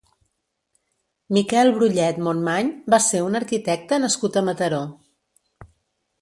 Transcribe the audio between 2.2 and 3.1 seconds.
Monmany va